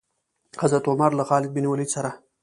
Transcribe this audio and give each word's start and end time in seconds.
حضرت 0.61 0.83
عمر 0.91 1.11
له 1.19 1.23
خالد 1.29 1.49
بن 1.55 1.65
ولید 1.67 1.89
سره. 1.95 2.11